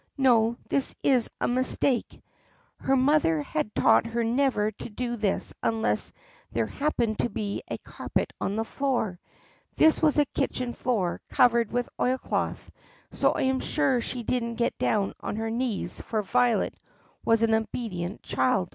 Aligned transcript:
No, 0.17 0.57
this 0.67 0.95
is 1.03 1.29
a 1.39 1.47
mistake. 1.47 2.23
Her 2.77 2.95
mother 2.95 3.43
had 3.43 3.75
taught 3.75 4.07
her 4.07 4.23
never 4.23 4.71
to 4.71 4.89
do 4.89 5.15
this 5.15 5.53
unless 5.61 6.11
there 6.51 6.65
happened 6.65 7.19
to 7.19 7.29
be 7.29 7.61
a 7.67 7.77
carpet 7.77 8.33
on 8.41 8.55
the 8.55 8.65
floor. 8.65 9.19
This 9.75 10.01
was 10.01 10.17
a 10.17 10.25
kitchen 10.25 10.73
floor, 10.73 11.21
covered 11.29 11.71
with 11.71 11.87
oilcloth, 11.99 12.71
so 13.11 13.33
I 13.33 13.43
am 13.43 13.59
sure 13.59 14.01
she 14.01 14.23
did 14.23 14.41
n't 14.43 14.57
get 14.57 14.75
down 14.79 15.13
on 15.19 15.35
her 15.35 15.51
knees, 15.51 16.01
for 16.01 16.23
Violet 16.23 16.75
was 17.23 17.43
an 17.43 17.53
obedient 17.53 18.23
child. 18.23 18.69